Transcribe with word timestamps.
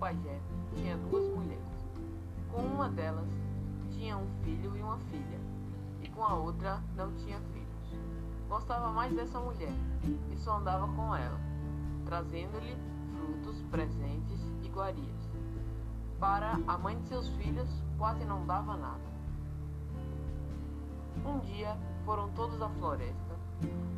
pajé 0.00 0.40
tinha 0.74 0.96
duas 0.96 1.28
mulheres. 1.28 1.60
Com 2.50 2.62
uma 2.62 2.88
delas 2.88 3.28
tinha 3.90 4.16
um 4.16 4.26
filho 4.42 4.74
e 4.76 4.82
uma 4.82 4.98
filha, 4.98 5.38
e 6.02 6.08
com 6.08 6.24
a 6.24 6.34
outra 6.34 6.82
não 6.96 7.12
tinha 7.16 7.38
filhos. 7.52 8.00
Gostava 8.48 8.90
mais 8.90 9.14
dessa 9.14 9.38
mulher 9.38 9.72
e 10.32 10.36
só 10.38 10.56
andava 10.56 10.88
com 10.94 11.14
ela, 11.14 11.38
trazendo-lhe 12.06 12.74
frutos, 13.14 13.62
presentes 13.70 14.40
e 14.62 14.66
iguarias. 14.66 15.30
Para 16.18 16.58
a 16.66 16.78
mãe 16.78 16.98
de 16.98 17.08
seus 17.08 17.28
filhos, 17.28 17.68
quase 17.98 18.24
não 18.24 18.46
dava 18.46 18.76
nada. 18.76 19.10
Um 21.24 21.38
dia 21.40 21.76
foram 22.06 22.30
todos 22.30 22.60
à 22.62 22.68
floresta 22.70 23.36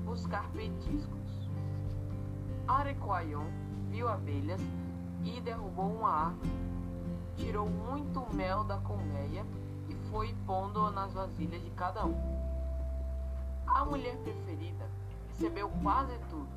buscar 0.04 0.50
petiscos. 0.50 1.48
Arequaion 2.66 3.46
viu 3.88 4.08
abelhas 4.08 4.60
e 5.24 5.40
derrubou 5.40 5.86
uma 5.86 6.10
árvore. 6.10 6.50
Tirou 7.36 7.68
muito 7.68 8.26
mel 8.34 8.64
da 8.64 8.78
colmeia 8.78 9.44
e 9.88 9.94
foi 10.10 10.34
pondo 10.46 10.90
nas 10.90 11.12
vasilhas 11.12 11.62
de 11.62 11.70
cada 11.70 12.04
um. 12.04 12.42
A 13.66 13.84
mulher 13.84 14.16
preferida 14.18 14.86
recebeu 15.28 15.70
quase 15.82 16.18
tudo. 16.30 16.48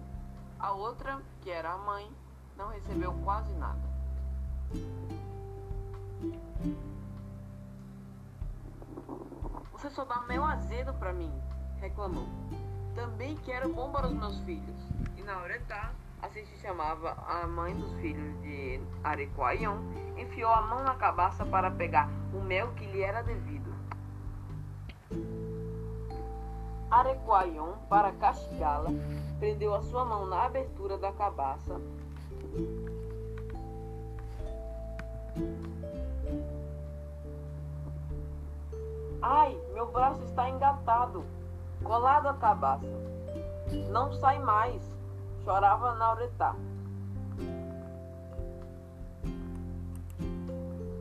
A 0.59 0.71
outra, 0.71 1.21
que 1.41 1.49
era 1.49 1.71
a 1.71 1.77
mãe, 1.77 2.09
não 2.57 2.69
recebeu 2.69 3.13
quase 3.23 3.53
nada. 3.53 3.95
Você 9.71 9.89
só 9.89 10.05
dá 10.05 10.21
mel 10.21 10.43
azedo 10.43 10.93
para 10.93 11.13
mim, 11.13 11.31
reclamou. 11.79 12.27
Também 12.95 13.35
quero 13.37 13.73
bom 13.73 13.91
para 13.91 14.07
os 14.07 14.13
meus 14.13 14.39
filhos. 14.39 14.75
E 15.17 15.21
na 15.21 15.37
hora 15.37 15.61
tá, 15.67 15.93
assim 16.25 16.43
se 16.45 16.57
chamava 16.57 17.11
a 17.27 17.45
mãe 17.45 17.75
dos 17.75 17.93
filhos 17.99 18.41
de 18.41 18.79
Arequaion, 19.03 19.77
enfiou 20.17 20.51
a 20.51 20.61
mão 20.61 20.83
na 20.83 20.95
cabaça 20.95 21.45
para 21.45 21.69
pegar 21.69 22.09
o 22.33 22.41
mel 22.41 22.71
que 22.73 22.85
lhe 22.85 23.01
era 23.01 23.21
devido. 23.21 23.73
Arequaion, 26.89 27.73
para 27.89 28.11
castigá-la, 28.13 28.89
prendeu 29.39 29.75
a 29.75 29.81
sua 29.83 30.03
mão 30.03 30.25
na 30.25 30.43
abertura 30.43 30.97
da 30.97 31.11
cabaça. 31.11 31.79
Ai, 39.21 39.59
meu 39.73 39.91
braço 39.91 40.23
está 40.23 40.49
engatado, 40.49 41.23
colado 41.83 42.27
à 42.27 42.33
cabaça. 42.33 42.85
Não 43.89 44.13
sai 44.13 44.39
mais, 44.39 44.94
chorava 45.45 45.93
Nauretá. 45.93 46.55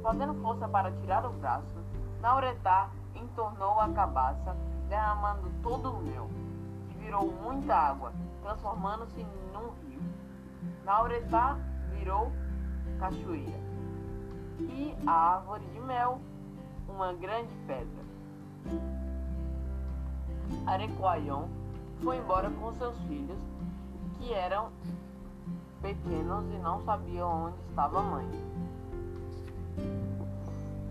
Fazendo 0.03 0.35
força 0.43 0.69
para 0.69 0.93
tirar 0.93 1.25
o 1.25 1.33
braço, 1.33 1.75
Nauretá 2.21 2.91
entornou 3.15 3.81
a 3.81 3.89
cabaça, 3.89 4.55
derramando 4.91 5.51
todo 5.63 5.91
o 5.91 6.03
mel, 6.03 6.29
que 6.91 6.99
virou 6.99 7.33
muita 7.33 7.75
água, 7.75 8.13
transformando-se 8.43 9.27
num 9.55 9.71
rio. 9.89 10.03
Nauretá 10.85 11.57
virou 11.97 12.31
cachoeira. 12.99 13.65
E 14.61 14.95
a 15.07 15.37
árvore 15.37 15.65
de 15.73 15.81
mel, 15.81 16.21
uma 16.87 17.15
grande 17.15 17.55
pedra. 17.67 18.05
Arequaion 20.67 21.49
foi 22.03 22.19
embora 22.19 22.51
com 22.51 22.73
seus 22.75 22.97
filhos, 23.05 23.39
que 24.25 24.33
eram 24.33 24.71
pequenos 25.83 26.45
e 26.47 26.59
não 26.59 26.83
sabiam 26.85 27.47
onde 27.47 27.57
estava 27.69 27.99
a 27.99 28.03
mãe. 28.03 28.27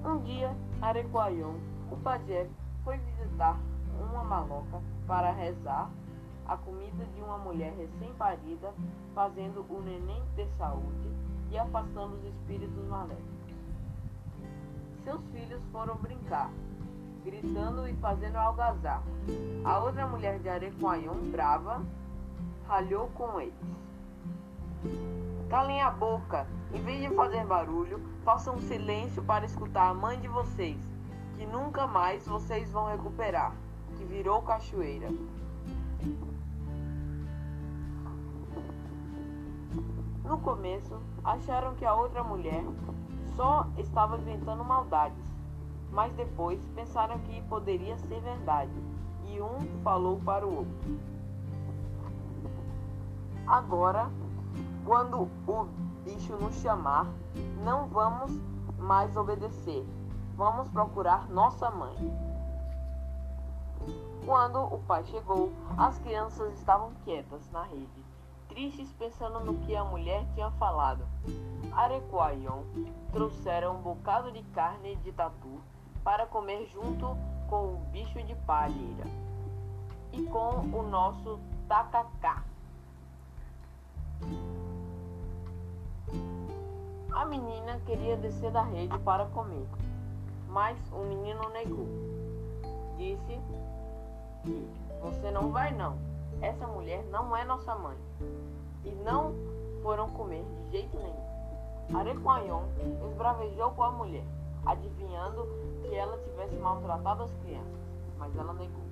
Um 0.06 0.20
dia, 0.20 0.56
Arequaion, 0.80 1.56
o 1.92 1.98
pajé, 1.98 2.48
foi 2.84 2.98
visitar 2.98 3.58
uma 4.00 4.24
maloca 4.24 4.80
para 5.08 5.32
rezar 5.32 5.90
a 6.46 6.58
comida 6.58 7.06
de 7.16 7.22
uma 7.22 7.40
mulher 7.40 7.74
recém-parida, 7.74 8.72
fazendo 9.16 9.66
o 9.68 9.82
neném 9.82 10.22
ter 10.36 10.48
saúde 10.58 11.10
e 11.50 11.58
afastando 11.58 12.16
os 12.16 12.24
espíritos 12.26 12.86
maléficos. 12.88 13.34
Seus 15.04 15.22
filhos 15.32 15.62
foram 15.72 15.96
brincar 15.96 16.52
gritando 17.24 17.88
e 17.88 17.94
fazendo 17.96 18.36
algazarra. 18.36 19.04
A 19.64 19.80
outra 19.80 20.06
mulher 20.06 20.40
de 20.40 20.50
Arequaion, 20.50 21.16
brava, 21.32 21.82
ralhou 22.68 23.08
com 23.10 23.40
eles. 23.40 23.54
Calem 25.50 25.82
a 25.82 25.90
boca. 25.92 26.48
Em 26.74 26.82
vez 26.82 27.02
de 27.02 27.16
fazer 27.16 27.46
barulho, 27.46 28.00
façam 28.24 28.58
silêncio 28.60 29.24
para 29.24 29.46
escutar 29.46 29.90
a 29.90 29.94
mãe 29.94 30.20
de 30.20 30.28
vocês, 30.28 30.78
que 31.38 31.46
nunca 31.46 31.86
mais 31.86 32.28
vocês 32.28 32.72
vão 32.72 32.88
recuperar, 32.88 33.54
que 33.96 34.04
virou 34.04 34.42
cachoeira. 34.42 35.10
No 40.24 40.38
começo, 40.40 41.00
acharam 41.24 41.76
que 41.76 41.86
a 41.86 41.94
outra 41.94 42.24
mulher 42.24 42.64
só 43.36 43.68
estava 43.78 44.18
inventando 44.18 44.64
maldades 44.64 45.34
mas 45.94 46.12
depois 46.14 46.60
pensaram 46.76 47.20
que 47.20 47.42
poderia 47.44 47.96
ser 48.00 48.20
verdade, 48.20 48.72
e 49.28 49.40
um 49.40 49.60
falou 49.84 50.20
para 50.20 50.46
o 50.46 50.58
outro. 50.58 51.13
Agora, 53.46 54.10
quando 54.86 55.30
o 55.48 55.68
bicho 56.04 56.34
nos 56.38 56.56
chamar, 56.56 57.08
não 57.64 57.88
vamos 57.88 58.32
mais 58.78 59.16
obedecer. 59.18 59.86
Vamos 60.36 60.70
procurar 60.70 61.30
nossa 61.30 61.70
mãe. 61.70 61.96
Quando 64.26 64.60
o 64.60 64.80
pai 64.80 65.04
chegou, 65.04 65.52
as 65.78 66.00
crianças 66.00 66.54
estavam 66.54 66.94
quietas 67.04 67.50
na 67.52 67.64
rede, 67.64 68.06
tristes 68.48 68.92
pensando 68.94 69.42
no 69.42 69.56
que 69.60 69.76
a 69.76 69.84
mulher 69.84 70.26
tinha 70.34 70.50
falado. 70.52 71.06
Arequaion 71.74 72.64
trouxeram 73.12 73.76
um 73.76 73.82
bocado 73.82 74.32
de 74.32 74.42
carne 74.44 74.96
de 74.98 75.12
tatu 75.12 75.60
para 76.04 76.26
comer 76.26 76.66
junto 76.68 77.18
com 77.50 77.74
o 77.74 77.78
bicho 77.92 78.24
de 78.24 78.36
palheira 78.36 79.06
e 80.14 80.24
com 80.24 80.60
o 80.74 80.84
nosso 80.84 81.40
tacacá. 81.68 82.33
A 87.14 87.26
menina 87.26 87.80
queria 87.86 88.18
descer 88.18 88.52
da 88.52 88.64
rede 88.64 88.98
para 89.00 89.26
comer, 89.28 89.68
mas 90.48 90.78
o 90.92 91.04
menino 91.04 91.48
negou. 91.50 91.88
Disse 92.98 93.40
que 94.44 94.68
você 95.00 95.30
não 95.30 95.52
vai 95.52 95.72
não. 95.74 95.96
Essa 96.42 96.66
mulher 96.66 97.04
não 97.12 97.36
é 97.38 97.46
nossa 97.46 97.76
mãe. 97.76 97.98
E 98.84 98.90
não 99.06 99.34
foram 99.84 100.10
comer 100.10 100.44
de 100.44 100.72
jeito 100.72 100.98
nenhum. 100.98 102.00
Arequaion 102.00 102.64
esbravejou 103.10 103.72
com 103.72 103.84
a 103.84 103.92
mulher, 103.92 104.26
adivinhando 104.66 105.48
que 105.82 105.94
ela 105.94 106.18
tivesse 106.18 106.56
maltratado 106.56 107.24
as 107.24 107.34
crianças, 107.44 107.80
mas 108.18 108.36
ela 108.36 108.54
negou. 108.54 108.84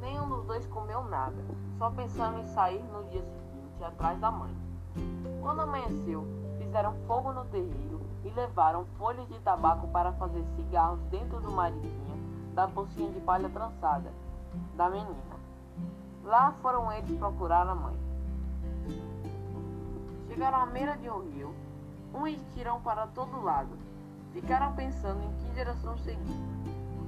Nenhum 0.00 0.28
dos 0.28 0.44
dois 0.46 0.66
comeu 0.68 1.04
nada, 1.04 1.36
só 1.76 1.90
pensando 1.90 2.38
em 2.38 2.44
sair 2.54 2.82
no 2.84 3.04
dia 3.10 3.22
seguinte 3.22 3.84
atrás 3.84 4.18
da 4.18 4.30
mãe. 4.30 4.65
Quando 5.40 5.60
amanheceu, 5.60 6.26
fizeram 6.58 6.94
fogo 7.06 7.32
no 7.32 7.44
terreiro 7.46 8.00
e 8.24 8.30
levaram 8.30 8.84
folhas 8.98 9.26
de 9.28 9.38
tabaco 9.40 9.88
para 9.88 10.12
fazer 10.12 10.44
cigarros 10.56 11.00
dentro 11.10 11.40
do 11.40 11.50
mariquinho 11.52 11.96
da 12.54 12.66
bolsinha 12.66 13.10
de 13.10 13.20
palha 13.20 13.48
trançada 13.48 14.10
da 14.74 14.88
menina. 14.88 15.36
Lá 16.24 16.52
foram 16.62 16.90
eles 16.92 17.18
procurar 17.18 17.68
a 17.68 17.74
mãe. 17.74 17.96
Chegaram 20.28 20.58
à 20.58 20.66
beira 20.66 20.96
de 20.96 21.08
um 21.08 21.20
rio, 21.30 21.54
um 22.14 22.26
estirão 22.26 22.80
para 22.80 23.06
todo 23.08 23.42
lado, 23.42 23.76
Ficaram 24.36 24.74
pensando 24.74 25.18
em 25.24 25.32
que 25.38 25.54
direção 25.54 25.96
seguir. 25.96 26.44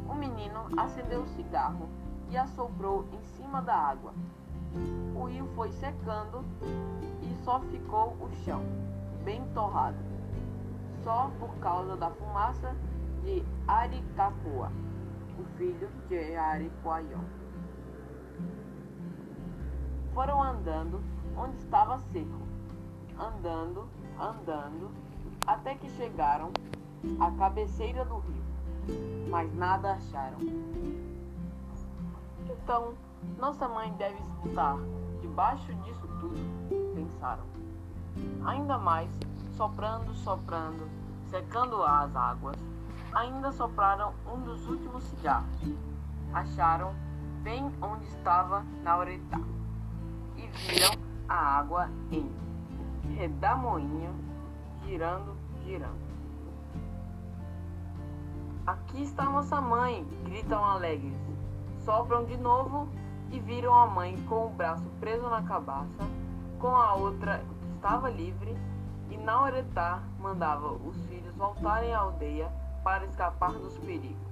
O 0.09 0.15
menino 0.15 0.61
acendeu 0.79 1.21
o 1.21 1.29
cigarro 1.37 1.87
e 2.31 2.39
assoprou 2.39 3.05
em 3.13 3.23
cima 3.37 3.61
da 3.61 3.75
água. 3.75 4.15
O 5.15 5.25
rio 5.25 5.47
foi 5.55 5.71
secando 5.73 6.45
e 7.23 7.35
só 7.45 7.61
ficou 7.61 8.17
o 8.21 8.31
chão, 8.45 8.63
bem 9.25 9.45
torrado, 9.55 9.99
só 11.03 11.31
por 11.39 11.55
causa 11.57 11.97
da 11.97 12.11
fumaça 12.11 12.75
de 13.23 13.43
Aricapua, 13.67 14.71
o 15.39 15.45
filho 15.57 15.89
de 16.09 16.37
Ariquaion. 16.37 17.25
Foram 20.15 20.43
andando 20.43 21.01
onde 21.37 21.57
estava 21.57 21.99
seco, 21.99 22.43
andando, 23.19 23.89
andando, 24.19 24.91
até 25.47 25.75
que 25.75 25.89
chegaram 25.91 26.53
à 27.21 27.31
cabeceira 27.33 28.05
do 28.05 28.19
rio, 28.19 28.45
mas 29.31 29.53
nada 29.55 29.93
acharam. 29.93 30.39
Então, 32.51 32.95
nossa 33.39 33.69
mãe 33.69 33.93
deve 33.93 34.19
estar 34.47 34.77
debaixo 35.21 35.73
disso 35.75 36.09
tudo, 36.21 36.95
pensaram. 36.95 37.45
Ainda 38.45 38.79
mais, 38.79 39.09
soprando, 39.57 40.13
soprando, 40.15 40.89
secando 41.31 41.83
as 41.83 42.15
águas, 42.17 42.57
ainda 43.13 43.53
sopraram 43.53 44.13
um 44.27 44.41
dos 44.43 44.67
últimos 44.67 45.05
cigarros. 45.05 45.49
Acharam 46.33 46.95
bem 47.43 47.73
onde 47.81 48.05
estava 48.07 48.65
Nauretá 48.83 49.41
e 50.37 50.47
viram 50.47 50.93
a 51.29 51.35
água 51.35 51.89
em 52.11 52.31
redamoinho, 53.15 54.15
girando, 54.85 55.37
girando. 55.65 56.09
Aqui 58.67 59.03
está 59.03 59.25
nossa 59.25 59.61
mãe, 59.61 60.05
gritam 60.25 60.63
alegres. 60.63 61.17
Sopram 61.85 62.25
de 62.27 62.37
novo 62.37 62.89
e 63.31 63.39
viram 63.41 63.75
a 63.75 63.87
mãe 63.87 64.17
com 64.29 64.47
o 64.47 64.51
braço 64.51 64.89
preso 65.01 65.29
na 65.29 65.43
cabaça, 65.43 66.05
com 66.59 66.75
a 66.75 66.95
outra 66.95 67.39
que 67.39 67.75
estava 67.77 68.11
livre, 68.11 68.57
e 69.11 69.17
Nauretá 69.17 70.03
mandava 70.19 70.73
os 70.73 70.97
filhos 71.07 71.35
voltarem 71.37 71.95
à 71.95 72.01
aldeia 72.01 72.51
para 72.83 73.05
escapar 73.05 73.53
dos 73.53 73.77
perigos. 73.79 74.29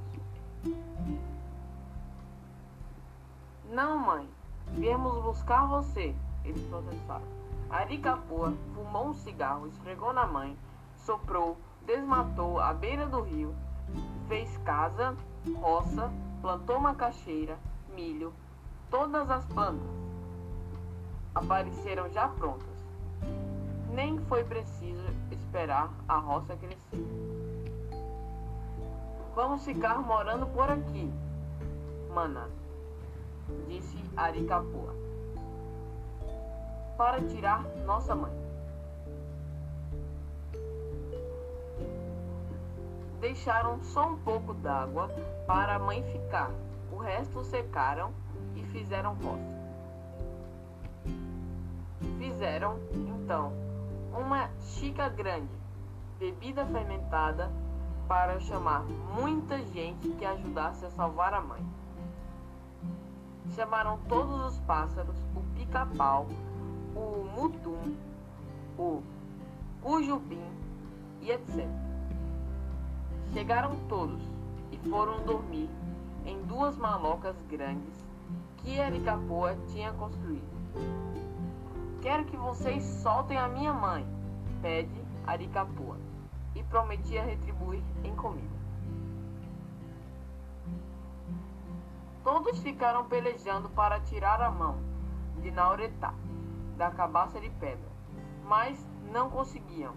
Não, 3.71 3.99
mãe, 3.99 4.29
viemos 4.73 5.23
buscar 5.23 5.67
você, 5.67 6.15
eles 6.45 6.63
protestaram. 6.69 7.27
Aricapua 7.69 8.55
fumou 8.75 9.09
um 9.09 9.15
cigarro, 9.15 9.67
esfregou 9.67 10.13
na 10.13 10.25
mãe, 10.25 10.57
soprou, 10.97 11.57
desmatou 11.85 12.61
à 12.61 12.73
beira 12.73 13.07
do 13.07 13.21
rio, 13.21 13.55
fez 14.29 14.57
casa, 14.59 15.17
roça, 15.61 16.11
plantou 16.41 16.79
macaxeira, 16.79 17.59
milho, 17.95 18.33
todas 18.97 19.31
as 19.31 19.45
plantas 19.45 19.87
apareceram 21.35 22.09
já 22.09 22.29
prontas. 22.29 22.67
Nem 23.93 24.19
foi 24.21 24.43
preciso 24.43 25.05
esperar 25.31 25.93
a 26.09 26.17
roça 26.17 26.57
crescer. 26.57 27.07
Vamos 29.35 29.63
ficar 29.67 29.99
morando 29.99 30.47
por 30.47 30.71
aqui, 30.71 31.13
Mana, 32.15 32.49
disse 33.69 34.03
Aricapua, 34.17 34.95
para 36.97 37.21
tirar 37.21 37.63
nossa 37.85 38.15
mãe. 38.15 38.33
Deixaram 43.21 43.79
só 43.83 44.07
um 44.09 44.17
pouco 44.21 44.55
d'água 44.55 45.11
para 45.47 45.75
a 45.75 45.79
mãe 45.79 46.03
ficar. 46.05 46.51
O 46.91 46.97
resto 46.97 47.45
secaram 47.45 48.11
fizeram 48.77 49.15
roça. 49.15 49.57
Fizeram, 52.19 52.79
então, 52.93 53.51
uma 54.13 54.51
xícara 54.61 55.09
grande, 55.09 55.49
bebida 56.19 56.67
fermentada, 56.67 57.51
para 58.07 58.39
chamar 58.39 58.85
muita 59.19 59.59
gente 59.73 60.11
que 60.11 60.25
ajudasse 60.25 60.85
a 60.85 60.91
salvar 60.91 61.33
a 61.35 61.41
mãe. 61.41 61.65
Chamaram 63.55 63.99
todos 64.09 64.53
os 64.53 64.59
pássaros, 64.61 65.17
o 65.35 65.41
pica-pau, 65.57 66.29
o 66.95 67.25
mutum, 67.35 67.97
o 68.79 69.03
cujubim 69.83 70.47
e 71.23 71.31
etc. 71.31 71.67
Chegaram 73.33 73.75
todos 73.89 74.21
e 74.71 74.77
foram 74.89 75.25
dormir 75.25 75.69
em 76.25 76.41
duas 76.43 76.77
malocas 76.77 77.35
grandes 77.49 78.06
que 78.67 78.81
Ericapoa 78.81 79.57
tinha 79.69 79.93
construído. 79.93 80.43
Quero 82.03 82.25
que 82.25 82.37
vocês 82.37 82.83
soltem 82.83 83.39
a 83.39 83.47
minha 83.47 83.73
mãe, 83.73 84.05
pede 84.61 85.01
Aricapoa, 85.25 85.97
e 86.53 86.65
prometia 86.65 87.23
retribuir 87.23 87.85
em 88.03 88.13
comida. 88.17 88.57
Todos 92.25 92.59
ficaram 92.59 93.05
pelejando 93.05 93.69
para 93.69 94.01
tirar 94.01 94.43
a 94.43 94.51
mão 94.51 94.79
de 95.41 95.53
Nauretá 95.53 96.13
da 96.77 96.91
cabaça 96.91 97.41
de 97.41 97.49
pedra, 97.51 97.89
mas 98.49 98.85
não 99.13 99.31
conseguiam. 99.31 99.95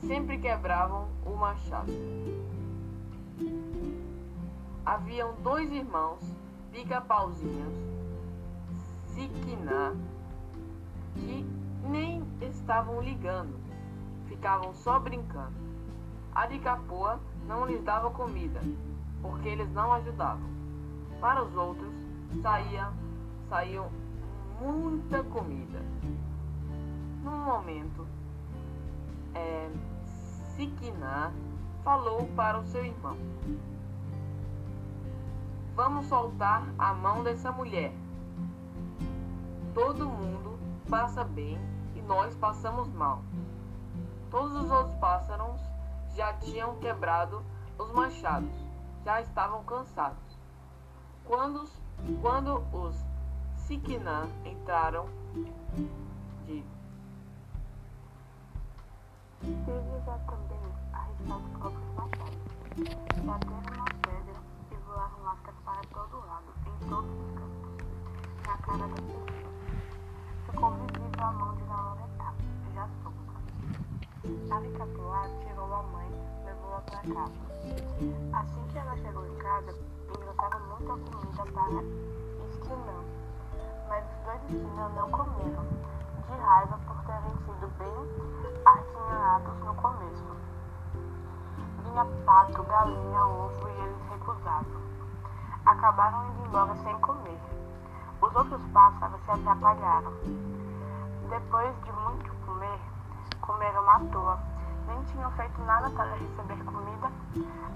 Sempre 0.00 0.38
quebravam 0.38 1.06
o 1.26 1.36
machado. 1.36 1.92
Haviam 4.86 5.34
dois 5.42 5.70
irmãos, 5.70 6.41
pica-pauzinhos, 6.72 7.74
Siquiná, 9.08 9.94
que 11.14 11.46
nem 11.86 12.24
estavam 12.40 13.02
ligando, 13.02 13.54
ficavam 14.26 14.72
só 14.74 14.98
brincando. 14.98 15.52
Aricapoa 16.34 17.20
não 17.46 17.66
lhes 17.66 17.84
dava 17.84 18.10
comida, 18.10 18.60
porque 19.20 19.50
eles 19.50 19.70
não 19.72 19.92
ajudavam. 19.92 20.50
Para 21.20 21.44
os 21.44 21.54
outros, 21.54 21.92
saía, 22.40 22.90
saiu 23.50 23.84
muita 24.58 25.22
comida. 25.24 25.78
Num 27.22 27.44
momento, 27.44 28.06
é, 29.34 29.70
Siquiná 30.56 31.30
falou 31.84 32.26
para 32.34 32.58
o 32.58 32.64
seu 32.64 32.84
irmão: 32.84 33.16
Vamos 35.74 36.06
soltar 36.06 36.62
a 36.78 36.92
mão 36.92 37.22
dessa 37.22 37.50
mulher. 37.50 37.92
Todo 39.74 40.06
mundo 40.06 40.58
passa 40.90 41.24
bem 41.24 41.58
e 41.96 42.02
nós 42.02 42.34
passamos 42.34 42.88
mal. 42.92 43.22
Todos 44.30 44.64
os 44.64 44.70
outros 44.70 44.94
pássaros 44.96 45.60
já 46.14 46.34
tinham 46.34 46.76
quebrado 46.76 47.42
os 47.78 47.90
machados, 47.92 48.52
já 49.04 49.20
estavam 49.22 49.64
cansados. 49.64 50.38
Quando, 51.24 51.68
quando 52.20 52.62
os 52.72 52.94
Siquinã 53.66 54.28
entraram 54.44 55.06
de. 56.46 56.62
Teve 59.40 60.00
já 60.04 60.18
também 60.18 60.60
arriscar 60.92 61.38
os 61.38 61.50
próprios 61.58 61.94
machados, 61.94 63.71
lascas 65.42 65.54
para 65.64 65.80
todo 65.92 66.26
lado, 66.26 66.44
em 66.66 66.88
todos 66.88 67.10
os 67.10 67.32
campos, 67.34 67.76
na 68.46 68.56
cara 68.58 68.78
das 68.78 69.00
pessoas. 69.00 69.32
Ficou 70.46 70.70
visível 70.70 71.24
a 71.24 71.32
mão 71.32 71.54
de 71.56 71.64
Lauretá, 71.64 72.34
já 72.74 72.88
solta. 73.02 74.54
A 74.54 74.60
Vicatuá 74.60 75.28
tirou 75.42 75.74
a 75.74 75.82
mãe, 75.82 76.10
levou-a 76.44 76.80
para 76.82 77.00
casa. 77.00 77.32
Assim 78.32 78.66
que 78.70 78.78
ela 78.78 78.96
chegou 78.96 79.26
em 79.26 79.36
casa, 79.36 79.74
engrossava 80.08 80.58
muita 80.60 81.10
comida 81.10 81.52
para 81.52 81.82
Esquilão. 82.48 83.04
Mas 83.88 84.04
os 84.04 84.24
dois 84.24 84.42
Esquilão 84.44 84.88
não 84.90 85.10
comeram, 85.10 85.64
de 86.26 86.40
raiva 86.40 86.78
por 86.86 87.04
terem 87.04 87.36
sido 87.44 87.66
bem 87.78 88.62
artinhados 88.64 89.58
no 89.64 89.74
começo. 89.74 90.36
Vinha 91.82 92.04
pato, 92.24 92.62
galinha, 92.62 93.26
ovo 93.26 93.68
e 93.68 93.82
eles 93.82 94.08
recusavam. 94.10 94.91
Acabaram 95.64 96.28
indo 96.28 96.46
embora 96.46 96.74
sem 96.76 96.98
comer. 96.98 97.40
Os 98.20 98.34
outros 98.34 98.60
pássaros 98.72 99.20
se 99.24 99.30
atrapalharam. 99.30 100.12
Depois 101.28 101.74
de 101.84 101.92
muito 101.92 102.32
comer, 102.44 102.80
comeram 103.40 103.88
à 103.90 104.00
toa. 104.10 104.38
Nem 104.86 105.02
tinham 105.04 105.30
feito 105.32 105.60
nada 105.62 105.88
para 105.90 106.14
receber 106.14 106.64
comida. 106.64 107.10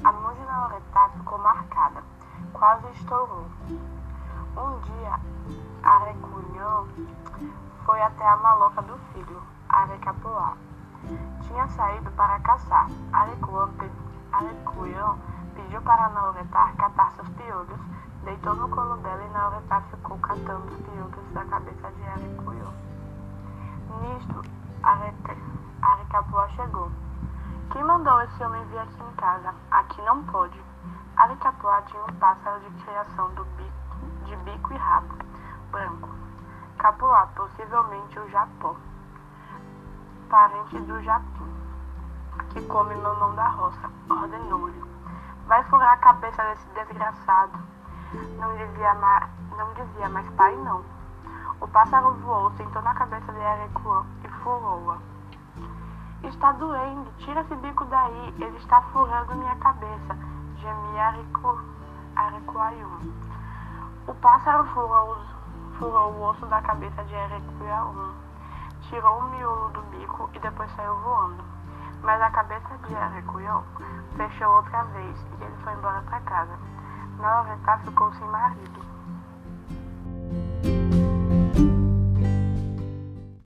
A 0.03 0.13
mão 0.13 0.35
de 0.35 0.45
Lauretá 0.45 1.09
ficou 1.11 1.39
marcada. 1.39 2.03
Quase 2.53 2.89
estourou. 2.91 3.47
Um 4.57 4.79
dia, 4.81 5.21
Arecunhão 5.83 6.89
foi 7.85 8.03
até 8.03 8.27
a 8.27 8.37
maloca 8.37 8.83
do 8.83 8.99
filho, 9.13 9.43
Arecapoá. 9.69 10.57
Tinha 11.43 11.69
saído 11.69 12.11
para 12.13 12.41
caçar. 12.41 12.89
Arecunhão 14.33 15.19
pediu 15.57 15.83
para 15.83 16.09
Nauretá 16.11 16.73
catar 16.77 17.11
seus 17.13 17.29
piolhos 17.31 17.81
Deitou 18.27 18.57
no 18.57 18.69
colo 18.69 18.97
dela 18.97 19.23
e 19.23 19.29
Nauretá 19.29 19.81
ficou 19.83 20.19
catando 20.19 20.67
os 20.67 20.77
piolhos 20.81 21.33
da 21.33 21.45
cabeça 21.45 21.93
de 21.93 22.09
Arecuiô. 22.09 22.67
Nisto, 24.01 24.43
Arecapoá 25.81 26.49
chegou. 26.49 26.91
Quem 27.71 27.85
mandou 27.85 28.21
esse 28.23 28.43
homem 28.43 28.65
vir 28.65 28.81
aqui 28.81 29.01
em 29.01 29.15
casa? 29.15 29.55
Aqui 29.71 30.03
não 30.03 30.25
pode. 30.25 30.61
Arecapoá 31.17 31.83
tinha 31.83 32.03
um 32.03 32.13
pássaro 32.15 32.59
de 32.63 32.83
criação 32.83 33.33
do 33.35 33.45
bico, 33.45 33.97
de 34.25 34.35
bico 34.39 34.73
e 34.73 34.77
rabo, 34.77 35.15
branco. 35.71 36.09
Capoá, 36.79 37.29
possivelmente 37.29 38.19
o 38.19 38.29
japó, 38.29 38.75
parente 40.29 40.81
do 40.81 41.01
japim, 41.01 41.55
que 42.51 42.61
come 42.63 42.97
mamão 42.97 43.37
da 43.37 43.51
roça, 43.51 43.89
ordenou-lhe. 44.11 44.96
Vai 45.47 45.63
furar 45.65 45.93
a 45.93 45.97
cabeça 45.99 46.43
desse 46.43 46.67
desgraçado. 46.71 47.59
Não 48.39 48.57
dizia, 48.57 48.95
não 49.57 49.73
dizia 49.75 50.09
mais 50.09 50.29
pai, 50.31 50.57
não. 50.57 50.85
O 51.61 51.69
pássaro 51.69 52.13
voou, 52.15 52.51
sentou 52.53 52.83
na 52.83 52.93
cabeça 52.95 53.33
de 53.33 53.41
Arecuã 53.41 54.05
e 54.25 54.29
furou-a. 54.29 54.99
Está 56.25 56.53
doendo, 56.53 57.11
tira 57.19 57.41
esse 57.43 57.55
bico 57.57 57.85
daí, 57.85 58.35
ele 58.39 58.57
está 58.59 58.83
furando 58.93 59.37
minha 59.37 59.55
cabeça, 59.57 60.19
gemia 60.57 61.15
Arecuaium. 62.17 63.13
O 64.09 64.15
pássaro 64.15 64.65
furou, 64.67 65.17
furou 65.79 66.13
o 66.13 66.23
osso 66.25 66.45
da 66.47 66.61
cabeça 66.61 67.05
de 67.05 67.15
Arecuaium, 67.15 68.15
tirou 68.83 69.19
o 69.19 69.31
miolo 69.31 69.69
do 69.71 69.83
bico 69.83 70.29
e 70.35 70.39
depois 70.41 70.71
saiu 70.75 70.97
voando. 70.97 71.56
Mas 72.03 72.23
a 72.23 72.31
cabeça 72.31 72.79
de 72.87 72.95
Arecuaium 72.95 73.63
fechou 74.17 74.49
outra 74.57 74.85
vez 74.85 75.27
e 75.41 75.45
ele 75.45 75.57
foi 75.65 75.73
embora 75.73 76.01
para 76.03 76.21
casa. 76.21 76.59
Nova 77.19 77.79
ficou 77.85 78.13
sem 78.15 78.27
marido. 78.29 78.86